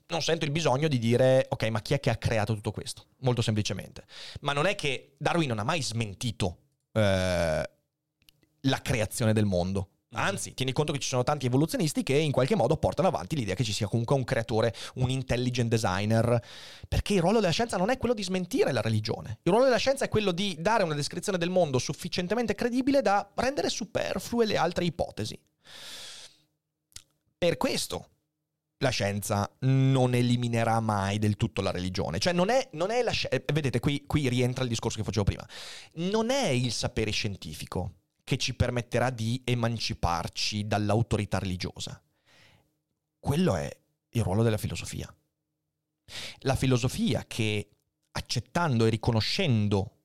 [0.09, 3.05] non sento il bisogno di dire ok, ma chi è che ha creato tutto questo?
[3.19, 4.05] Molto semplicemente.
[4.41, 6.57] Ma non è che Darwin non ha mai smentito
[6.93, 7.71] eh,
[8.61, 9.89] la creazione del mondo.
[10.13, 13.55] Anzi, tieni conto che ci sono tanti evoluzionisti che in qualche modo portano avanti l'idea
[13.55, 16.43] che ci sia comunque un creatore, un intelligent designer,
[16.89, 19.39] perché il ruolo della scienza non è quello di smentire la religione.
[19.43, 23.31] Il ruolo della scienza è quello di dare una descrizione del mondo sufficientemente credibile da
[23.37, 25.39] rendere superflue le altre ipotesi.
[27.39, 28.09] Per questo
[28.79, 32.19] la scienza non eliminerà mai del tutto la religione.
[32.19, 33.37] Cioè non è, non è la scienza...
[33.37, 35.47] Eh, vedete, qui, qui rientra il discorso che facevo prima.
[35.95, 38.00] Non è il sapere scientifico
[38.31, 42.01] che ci permetterà di emanciparci dall'autorità religiosa.
[43.19, 43.77] Quello è
[44.11, 45.13] il ruolo della filosofia.
[46.43, 47.71] La filosofia che,
[48.13, 49.97] accettando e riconoscendo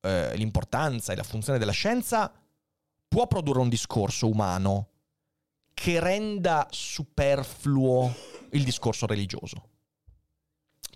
[0.00, 2.32] eh, l'importanza e la funzione della scienza,
[3.06, 4.88] può produrre un discorso umano
[5.72, 8.12] che renda superfluo
[8.50, 9.68] il discorso religioso.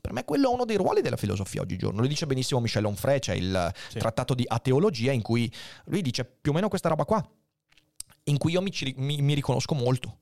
[0.05, 2.03] Per me quello è uno dei ruoli della filosofia oggigiorno.
[2.03, 3.99] Lo dice benissimo Michel Onfray, c'è il sì.
[3.99, 5.51] trattato di ateologia in cui
[5.87, 7.27] lui dice più o meno questa roba qua,
[8.25, 10.19] in cui io mi, mi, mi riconosco molto.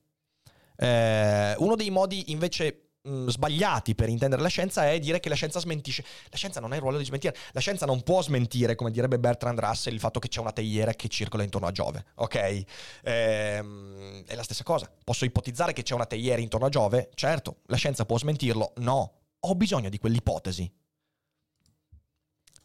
[0.77, 5.35] Eh, uno dei modi invece mh, sbagliati per intendere la scienza è dire che la
[5.35, 6.05] scienza smentisce.
[6.29, 7.35] La scienza non ha il ruolo di smentire.
[7.51, 10.93] La scienza non può smentire, come direbbe Bertrand Russell, il fatto che c'è una teiera
[10.95, 12.05] che circola intorno a Giove.
[12.15, 12.65] Ok?
[13.03, 14.89] Ehm, è la stessa cosa.
[15.03, 17.11] Posso ipotizzare che c'è una teiera intorno a Giove?
[17.15, 17.63] Certo.
[17.67, 18.75] La scienza può smentirlo?
[18.77, 20.71] No ho bisogno di quell'ipotesi.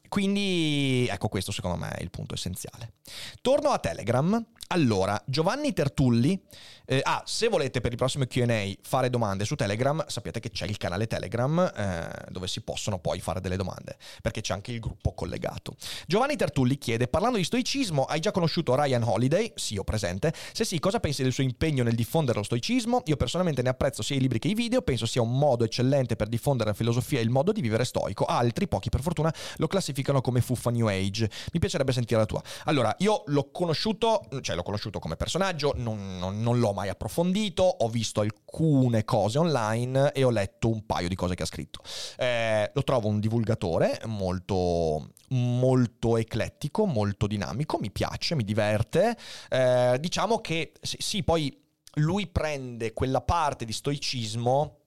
[0.08, 2.94] Quindi, ecco, questo secondo me è il punto essenziale.
[3.42, 4.46] Torno a Telegram.
[4.68, 6.42] Allora, Giovanni Tertulli
[6.90, 10.66] eh, ah, se volete per il prossimo QA fare domande su Telegram, sappiate che c'è
[10.66, 14.80] il canale Telegram eh, dove si possono poi fare delle domande, perché c'è anche il
[14.80, 15.76] gruppo collegato.
[16.06, 19.52] Giovanni Tertulli chiede, parlando di stoicismo, hai già conosciuto Ryan Holiday?
[19.56, 20.34] Sì, ho presente.
[20.54, 23.02] Se sì, cosa pensi del suo impegno nel diffondere lo stoicismo?
[23.08, 26.16] Io personalmente ne apprezzo sia i libri che i video, penso sia un modo eccellente
[26.16, 28.24] per diffondere la filosofia e il modo di vivere stoico.
[28.24, 31.30] Altri, pochi per fortuna, lo classificano come fuffa New Age.
[31.52, 32.42] Mi piacerebbe sentire la tua.
[32.64, 37.64] Allora, io l'ho conosciuto, cioè l'ho conosciuto come personaggio, non, non, non l'ho mai approfondito,
[37.64, 41.82] ho visto alcune cose online e ho letto un paio di cose che ha scritto.
[42.18, 49.16] Eh, lo trovo un divulgatore molto, molto eclettico, molto dinamico, mi piace, mi diverte.
[49.50, 51.66] Eh, diciamo che sì, poi
[51.96, 54.80] lui prende quella parte di stoicismo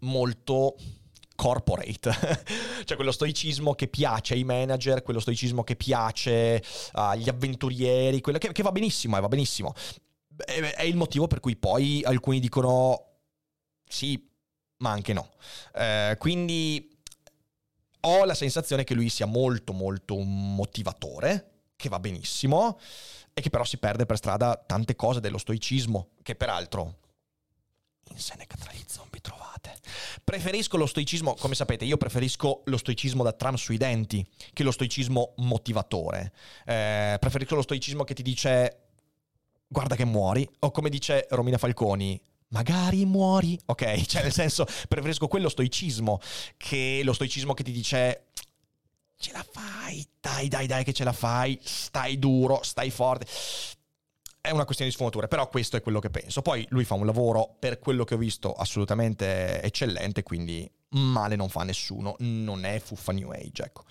[0.00, 0.76] molto
[1.34, 2.10] corporate,
[2.84, 8.52] cioè quello stoicismo che piace ai manager, quello stoicismo che piace agli avventurieri, quello che,
[8.52, 9.74] che va benissimo, eh, va benissimo
[10.36, 13.12] è il motivo per cui poi alcuni dicono
[13.86, 14.28] sì,
[14.78, 15.30] ma anche no.
[15.74, 16.90] Eh, quindi
[18.00, 22.78] ho la sensazione che lui sia molto molto un motivatore, che va benissimo,
[23.32, 26.98] e che però si perde per strada tante cose dello stoicismo, che peraltro
[28.10, 29.78] in Seneca tra gli zombie trovate.
[30.22, 34.70] Preferisco lo stoicismo, come sapete, io preferisco lo stoicismo da tram sui denti che lo
[34.70, 36.32] stoicismo motivatore.
[36.64, 38.78] Eh, preferisco lo stoicismo che ti dice
[39.66, 44.02] guarda che muori, o come dice Romina Falconi, magari muori, ok?
[44.06, 46.20] Cioè nel senso, preferisco quello stoicismo
[46.56, 48.26] che lo stoicismo che ti dice
[49.16, 53.26] ce la fai, dai dai dai che ce la fai, stai duro, stai forte.
[54.46, 56.42] È una questione di sfumature, però questo è quello che penso.
[56.42, 61.48] Poi lui fa un lavoro, per quello che ho visto, assolutamente eccellente, quindi male non
[61.48, 63.84] fa a nessuno, non è fuffa New Age, ecco.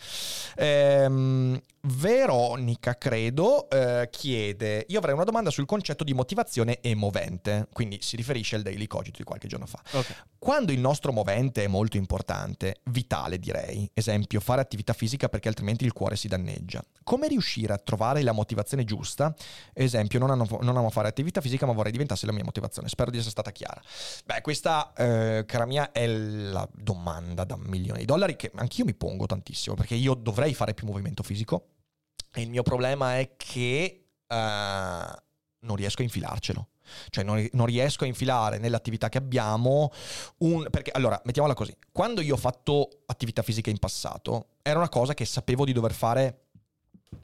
[0.55, 7.67] Ehm, Veronica, credo, eh, chiede, io avrei una domanda sul concetto di motivazione e movente,
[7.73, 9.81] quindi si riferisce al Daily Cogito di qualche giorno fa.
[9.91, 10.25] Ok.
[10.39, 15.83] Quando il nostro movente è molto importante, vitale direi, esempio fare attività fisica perché altrimenti
[15.83, 19.33] il cuore si danneggia, come riuscire a trovare la motivazione giusta?
[19.73, 23.11] Esempio, non, hanno- non amo fare attività fisica ma vorrei diventasse la mia motivazione, spero
[23.11, 23.81] di essere stata chiara.
[24.25, 28.85] Beh, questa, eh, cara mia, è la domanda da un milione di dollari che anch'io
[28.85, 31.67] mi pongo tantissimo, perché io dovrei fare più movimento fisico
[32.33, 35.21] e il mio problema è che eh,
[35.59, 36.67] non riesco a infilarcelo.
[37.09, 39.91] Cioè non, non riesco a infilare nell'attività che abbiamo
[40.39, 40.67] un...
[40.69, 45.13] Perché allora, mettiamola così, quando io ho fatto attività fisica in passato, era una cosa
[45.13, 46.47] che sapevo di dover fare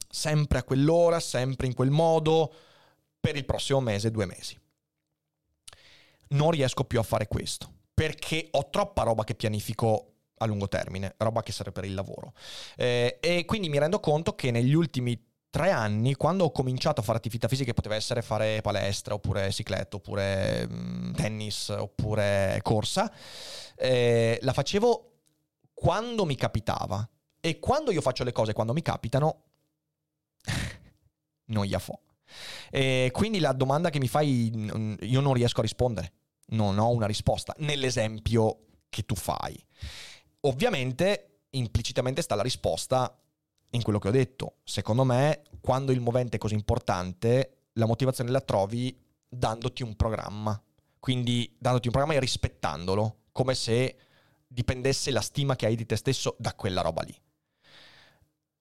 [0.09, 2.53] sempre a quell'ora, sempre in quel modo,
[3.19, 4.57] per il prossimo mese, due mesi.
[6.29, 11.15] Non riesco più a fare questo, perché ho troppa roba che pianifico a lungo termine,
[11.17, 12.31] roba che serve per il lavoro.
[12.77, 17.03] Eh, e quindi mi rendo conto che negli ultimi tre anni, quando ho cominciato a
[17.03, 23.11] fare attività fisiche, poteva essere fare palestra, oppure cicletta, oppure mm, tennis, oppure corsa,
[23.75, 25.11] eh, la facevo
[25.73, 27.05] quando mi capitava.
[27.41, 29.43] E quando io faccio le cose quando mi capitano,
[31.43, 31.99] gli fo.
[32.71, 36.13] E quindi la domanda che mi fai, mm, io non riesco a rispondere.
[36.49, 39.61] Non ho una risposta nell'esempio che tu fai.
[40.41, 43.15] Ovviamente, implicitamente sta la risposta
[43.71, 44.57] in quello che ho detto.
[44.63, 50.61] Secondo me, quando il movente è così importante, la motivazione la trovi dandoti un programma.
[50.99, 53.97] Quindi dandoti un programma e rispettandolo, come se
[54.45, 57.15] dipendesse la stima che hai di te stesso da quella roba lì.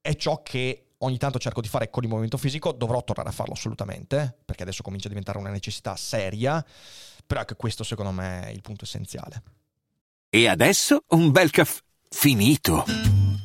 [0.01, 3.33] È ciò che ogni tanto cerco di fare con il movimento fisico, dovrò tornare a
[3.33, 6.65] farlo assolutamente, perché adesso comincia a diventare una necessità seria,
[7.27, 9.43] però anche questo secondo me è il punto essenziale.
[10.31, 11.81] E adesso un bel caffè
[12.11, 13.18] finito.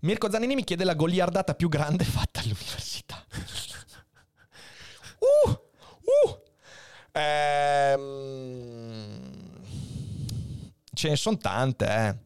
[0.00, 3.24] Mirko Zanini mi chiede la goliardata più grande fatta all'università.
[5.18, 6.42] uh, uh.
[7.12, 8.00] Ehm,
[10.92, 12.16] ce ne sono tante, eh.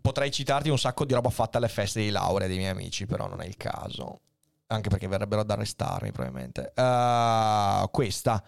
[0.00, 3.28] Potrei citarti un sacco di roba fatta alle feste di laurea dei miei amici, però
[3.28, 4.20] non è il caso.
[4.68, 6.72] Anche perché verrebbero ad arrestarmi, probabilmente.
[6.74, 8.42] Uh, questa.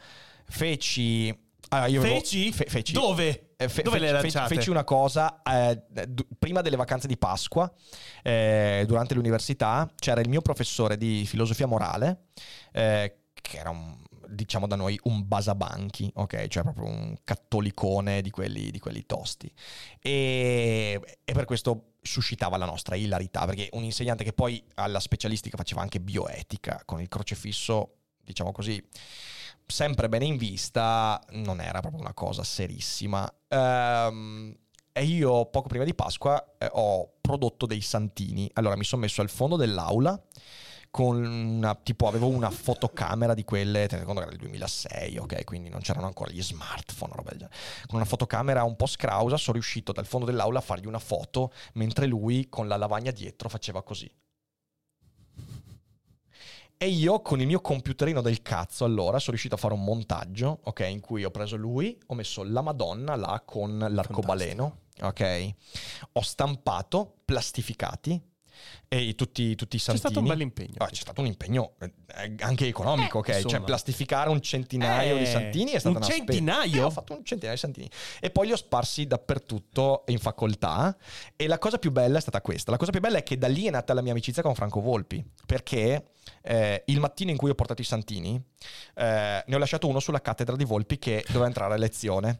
[0.46, 1.28] Feci...
[1.68, 2.52] allora, avevo- Feci?
[2.52, 2.92] fe- feci.
[2.92, 3.49] Dove?
[3.60, 4.54] Eh, fe- Dove fe- lanciate?
[4.54, 7.70] Feci una cosa eh, du- prima delle vacanze di Pasqua,
[8.22, 12.28] eh, durante l'università, c'era il mio professore di filosofia morale,
[12.72, 16.46] eh, che era un, diciamo da noi un basabanchi, ok?
[16.46, 19.52] Cioè proprio un cattolicone di quelli, di quelli tosti.
[20.00, 25.58] E, e per questo suscitava la nostra ilarità, perché un insegnante che poi alla specialistica
[25.58, 28.82] faceva anche bioetica, con il crocefisso, diciamo così,
[29.70, 33.32] sempre bene in vista, non era proprio una cosa serissima.
[33.48, 34.54] Ehm,
[34.92, 38.50] e io poco prima di Pasqua eh, ho prodotto dei santini.
[38.54, 40.20] Allora mi sono messo al fondo dell'aula
[40.90, 45.44] con una tipo avevo una fotocamera di quelle, tenete conto che era il 2006, ok,
[45.44, 47.56] quindi non c'erano ancora gli smartphone, roba del genere.
[47.86, 51.52] Con una fotocamera un po' scrausa sono riuscito dal fondo dell'aula a fargli una foto
[51.74, 54.10] mentre lui con la lavagna dietro faceva così.
[56.82, 60.60] E io con il mio computerino del cazzo allora sono riuscito a fare un montaggio,
[60.62, 65.54] ok, in cui ho preso lui, ho messo la Madonna là con l'arcobaleno, ok,
[66.12, 68.18] ho stampato plastificati
[68.88, 70.10] e tutti, tutti i C'è santini.
[70.10, 70.74] stato un bel impegno.
[70.78, 73.28] Ah, c'è stato un impegno eh, anche economico, ok?
[73.28, 73.48] insomma.
[73.50, 76.76] Cioè, plastificare un centinaio di Eh, santini è stata un una centinaio?
[76.76, 77.90] Eh, ho fatto un centinaio di santini.
[78.20, 80.96] E poi li ho sparsi dappertutto in facoltà.
[81.36, 82.70] E la cosa più bella è stata questa.
[82.70, 84.80] La cosa più bella è che da lì è nata la mia amicizia con Franco
[84.80, 85.24] Volpi.
[85.46, 86.10] Perché
[86.42, 88.34] eh, il mattino in cui ho portato i santini,
[88.94, 92.38] eh, ne ho lasciato uno sulla cattedra di Volpi che doveva entrare a lezione.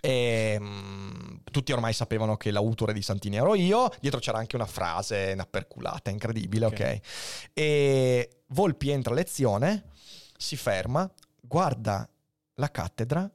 [0.00, 3.90] E mm, tutti ormai sapevano che l'autore di Santini ero io.
[4.00, 6.72] Dietro c'era anche una frase, una perculata incredibile, ok?
[6.72, 7.00] Ok.
[7.52, 9.90] E Volpi entra a lezione,
[10.36, 12.08] si ferma, guarda
[12.54, 13.30] la cattedra,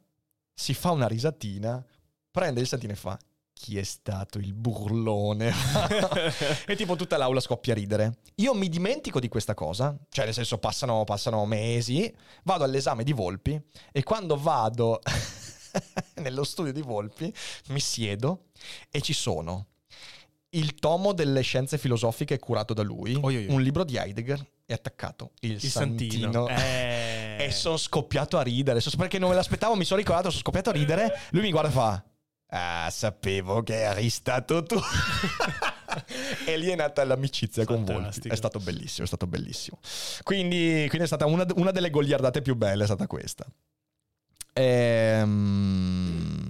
[0.54, 1.84] si fa una risatina,
[2.32, 3.17] prende il santino e fa.
[3.54, 5.54] Chi è stato il burlone?
[6.65, 8.17] e tipo tutta l'aula scoppia a ridere.
[8.36, 13.13] Io mi dimentico di questa cosa, cioè nel senso passano, passano mesi, vado all'esame di
[13.13, 14.99] Volpi e quando vado
[16.22, 17.34] nello studio di Volpi
[17.70, 18.46] mi siedo
[18.90, 19.68] e ci sono
[20.50, 23.54] il tomo delle scienze filosofiche curato da lui, Oi, oi, oi.
[23.54, 26.46] un libro di Heidegger, è attaccato il, Il santino.
[26.46, 26.48] santino.
[26.50, 27.21] Eh.
[27.44, 28.80] E sono scoppiato a ridere.
[28.96, 31.19] Perché non me l'aspettavo, mi sono ricordato, sono scoppiato a ridere.
[31.32, 32.04] Lui mi guarda e fa:
[32.50, 34.80] Ah, sapevo che eri stato tu.
[36.46, 37.94] e lì è nata l'amicizia con Volpi.
[37.94, 38.34] Fantastico.
[38.34, 39.80] È stato bellissimo, è stato bellissimo.
[40.21, 43.46] Quindi, quindi è stata una, una delle goliardate più belle, è stata questa.
[44.54, 46.41] Ehm...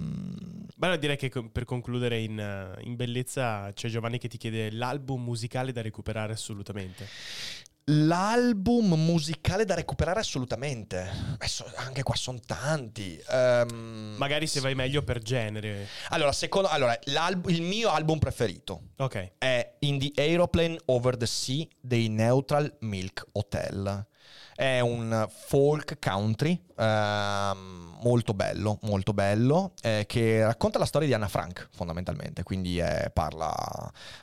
[0.76, 5.22] Beh, direi che per concludere in, eh, in bellezza c'è Giovanni che ti chiede l'album
[5.22, 7.08] musicale da recuperare assolutamente.
[7.88, 11.06] L'album musicale da recuperare assolutamente.
[11.34, 13.18] Adesso, anche qua sono tanti.
[13.30, 15.86] Ehm, Magari se vai meglio per genere.
[16.08, 19.32] Allora, secondo, allora il mio album preferito Ok.
[19.38, 24.06] è In the Aeroplane Over the Sea dei Neutral Milk Hotel.
[24.54, 31.14] È un folk country ehm, molto bello, molto bello, eh, che racconta la storia di
[31.14, 33.52] Anna Frank fondamentalmente, quindi eh, parla,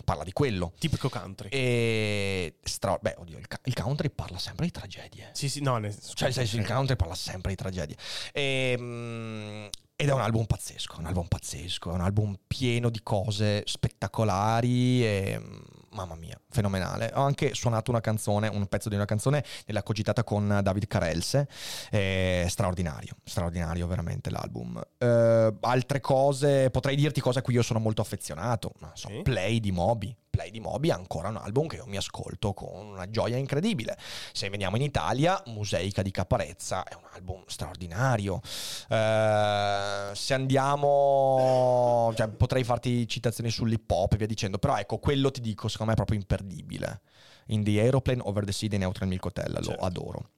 [0.05, 0.73] parla di quello.
[0.79, 1.49] Tipico country.
[1.49, 5.29] E stra- beh, oddio, il, ca- il country parla sempre di tragedie.
[5.34, 7.97] Sì, sì, no, ne- Cioè, sai, il country parla sempre di tragedie.
[8.34, 13.61] Ehm, ed è un album pazzesco, un album pazzesco, è un album pieno di cose
[13.67, 15.59] spettacolari e mm,
[15.92, 17.12] mamma mia, fenomenale.
[17.16, 21.48] Ho anche suonato una canzone, un pezzo di una canzone nella cogitata con David Carelse,
[21.89, 24.82] è straordinario, straordinario veramente l'album.
[24.98, 29.22] Eh, altre cose, potrei dirti cose a cui io sono molto affezionato, non so, Sì.
[29.22, 30.16] Play di Moby.
[30.32, 33.97] Play di Moby è ancora un album che io mi ascolto con una gioia incredibile.
[34.32, 38.39] Se veniamo in Italia, Museica di Caparezza è un album straordinario.
[38.89, 45.29] Eh, se andiamo, cioè, potrei farti citazioni sull'hip hop e via dicendo, però ecco, quello
[45.32, 47.01] ti dico, secondo me è proprio imperdibile.
[47.47, 49.84] In the Aeroplane Over the Sea dei Neutral Milk Hotel, lo Certo.
[49.86, 50.29] adoro.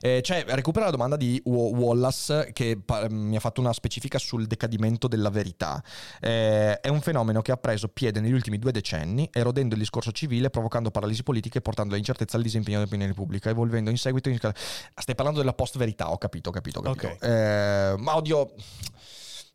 [0.00, 4.18] Eh, cioè, recupera la domanda di Wa- Wallace che pa- mi ha fatto una specifica
[4.18, 5.82] sul decadimento della verità.
[6.20, 10.12] Eh, è un fenomeno che ha preso piede negli ultimi due decenni, erodendo il discorso
[10.12, 14.38] civile, provocando paralisi politiche portando all'incertezza al disimpegno dell'opinione pubblica, evolvendo in seguito in...
[14.38, 17.06] Stai parlando della post-verità, ho capito, ho capito, ho capito.
[17.06, 17.22] Ok.
[17.22, 18.52] Eh, ma oddio...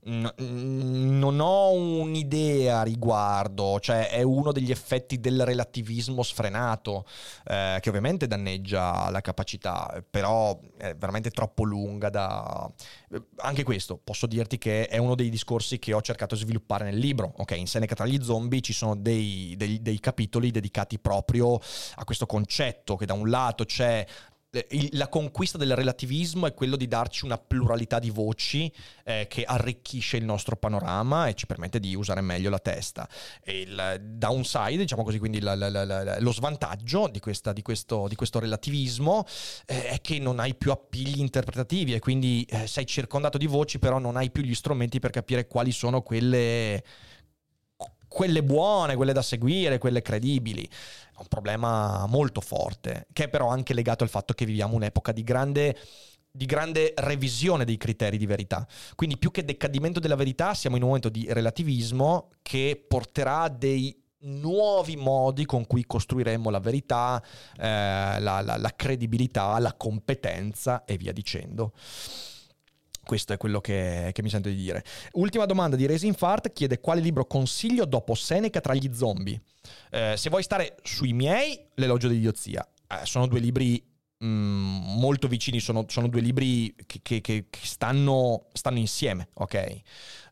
[0.09, 7.05] non ho un'idea a riguardo, cioè è uno degli effetti del relativismo sfrenato,
[7.45, 12.69] eh, che ovviamente danneggia la capacità, però è veramente troppo lunga da...
[13.11, 16.85] eh, Anche questo, posso dirti che è uno dei discorsi che ho cercato di sviluppare
[16.85, 17.51] nel libro, ok?
[17.57, 21.59] In Seneca tra gli zombie ci sono dei, dei- dei capitoli dedicati proprio
[21.95, 24.05] a questo concetto, che da un lato c'è
[24.91, 28.71] la conquista del relativismo è quello di darci una pluralità di voci
[29.03, 33.07] eh, che arricchisce il nostro panorama e ci permette di usare meglio la testa.
[33.43, 38.07] E il downside, diciamo così, quindi la- la- la- lo svantaggio di, questa- di questo,
[38.07, 39.23] di questo relativismo
[39.67, 43.77] eh, è che non hai più appigli interpretativi e quindi eh, sei circondato di voci,
[43.77, 46.83] però non hai più gli strumenti per capire quali sono quelle
[48.09, 50.63] quelle buone, quelle da seguire, quelle credibili.
[50.65, 55.13] È un problema molto forte, che è però anche legato al fatto che viviamo un'epoca
[55.13, 55.77] di grande,
[56.29, 58.67] di grande revisione dei criteri di verità.
[58.95, 63.95] Quindi più che decadimento della verità, siamo in un momento di relativismo che porterà dei
[64.21, 67.23] nuovi modi con cui costruiremo la verità,
[67.57, 71.71] eh, la, la- la credibilità, la competenza e via dicendo.
[73.09, 74.83] Questo è quello che, che mi sento di dire.
[75.13, 79.41] Ultima domanda di Racing Fart chiede quale libro consiglio dopo Seneca tra gli zombie.
[79.89, 82.63] Eh, se vuoi stare sui miei, L'elogio dell'idiozia.
[82.87, 83.83] Eh, sono due libri
[84.23, 89.81] mm, molto vicini, sono, sono due libri che, che- che- stanno, stanno insieme, ok?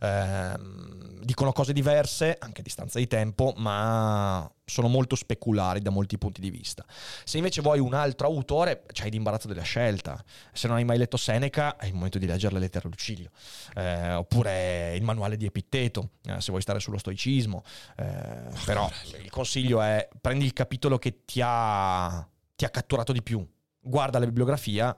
[0.02, 6.18] Ehm, dicono cose diverse, anche a distanza di tempo, ma sono molto speculari da molti
[6.18, 6.86] punti di vista.
[7.24, 10.22] Se invece vuoi un altro autore, c'hai l'imbarazzo della scelta.
[10.52, 13.30] Se non hai mai letto Seneca, è il momento di leggere le lettere a Lucilio.
[13.76, 17.64] Eh, oppure il manuale di Epitteto, eh, se vuoi stare sullo stoicismo.
[17.96, 18.90] Eh, però
[19.24, 23.46] il consiglio è prendi il capitolo che ti ha, ti ha catturato di più,
[23.88, 24.98] guarda la bibliografia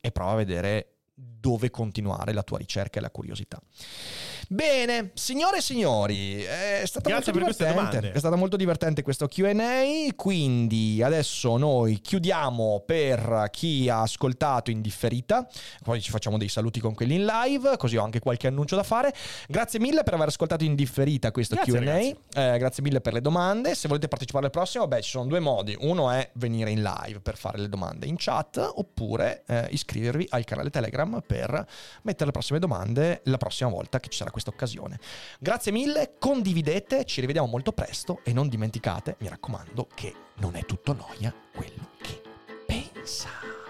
[0.00, 3.60] e prova a vedere dove continuare la tua ricerca e la curiosità.
[4.48, 8.12] Bene, signore e signori, è stato Grazie molto divertente.
[8.12, 9.52] È stato molto divertente questo QA,
[10.16, 15.48] quindi adesso noi chiudiamo per chi ha ascoltato in differita,
[15.82, 18.82] poi ci facciamo dei saluti con quelli in live, così ho anche qualche annuncio da
[18.82, 19.14] fare.
[19.48, 22.52] Grazie mille per aver ascoltato in differita questo Grazie, QA.
[22.54, 23.74] Eh, grazie mille per le domande.
[23.74, 25.76] Se volete partecipare al prossimo, beh, ci sono due modi.
[25.80, 30.44] Uno è venire in live per fare le domande in chat, oppure eh, iscrivervi al
[30.44, 31.66] canale Telegram per
[32.02, 34.98] mettere le prossime domande la prossima volta che ci sarà questa occasione.
[35.38, 40.64] Grazie mille, condividete, ci rivediamo molto presto e non dimenticate, mi raccomando, che non è
[40.64, 42.22] tutto noia quello che
[42.66, 43.63] pensa.